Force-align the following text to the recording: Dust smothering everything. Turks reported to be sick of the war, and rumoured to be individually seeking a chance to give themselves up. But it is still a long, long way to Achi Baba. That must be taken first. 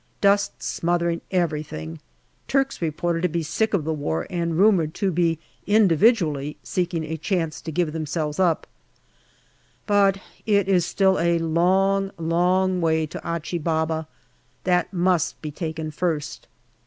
Dust 0.19 0.63
smothering 0.63 1.21
everything. 1.29 1.99
Turks 2.47 2.81
reported 2.81 3.21
to 3.21 3.27
be 3.27 3.43
sick 3.43 3.71
of 3.75 3.83
the 3.83 3.93
war, 3.93 4.25
and 4.31 4.57
rumoured 4.57 4.95
to 4.95 5.11
be 5.11 5.37
individually 5.67 6.57
seeking 6.63 7.03
a 7.03 7.17
chance 7.17 7.61
to 7.61 7.71
give 7.71 7.93
themselves 7.93 8.39
up. 8.39 8.65
But 9.85 10.17
it 10.47 10.67
is 10.67 10.87
still 10.87 11.19
a 11.19 11.37
long, 11.37 12.09
long 12.17 12.81
way 12.81 13.05
to 13.05 13.21
Achi 13.23 13.59
Baba. 13.59 14.07
That 14.63 14.91
must 14.91 15.39
be 15.39 15.51
taken 15.51 15.91
first. 15.91 16.47